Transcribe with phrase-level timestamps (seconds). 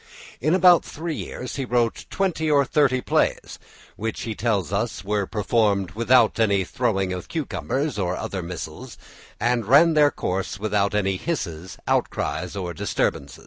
[0.39, 3.59] In about three years he wrote twenty or thirty plays,
[3.97, 8.97] which he tells us were performed without any throwing of cucumbers or other missiles,
[9.39, 13.39] and ran their course without any hisses, outcries, or disturbance.